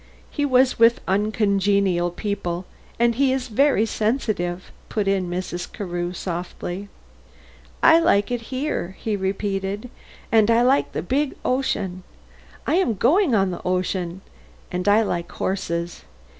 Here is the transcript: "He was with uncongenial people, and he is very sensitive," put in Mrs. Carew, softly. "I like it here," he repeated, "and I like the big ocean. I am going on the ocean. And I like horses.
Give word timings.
"He 0.31 0.45
was 0.45 0.79
with 0.79 0.99
uncongenial 1.07 2.09
people, 2.09 2.65
and 2.97 3.13
he 3.13 3.31
is 3.31 3.49
very 3.49 3.85
sensitive," 3.85 4.71
put 4.89 5.07
in 5.07 5.29
Mrs. 5.29 5.71
Carew, 5.71 6.11
softly. 6.11 6.89
"I 7.83 7.99
like 7.99 8.31
it 8.31 8.41
here," 8.49 8.95
he 8.99 9.15
repeated, 9.15 9.91
"and 10.31 10.49
I 10.49 10.63
like 10.63 10.93
the 10.93 11.03
big 11.03 11.35
ocean. 11.45 12.01
I 12.65 12.77
am 12.77 12.95
going 12.95 13.35
on 13.35 13.51
the 13.51 13.61
ocean. 13.63 14.21
And 14.71 14.87
I 14.87 15.03
like 15.03 15.31
horses. 15.33 16.03